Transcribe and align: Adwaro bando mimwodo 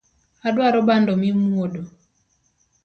Adwaro 0.47 0.77
bando 0.89 1.11
mimwodo 1.21 1.81